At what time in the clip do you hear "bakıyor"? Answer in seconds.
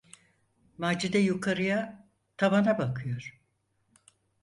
2.77-3.41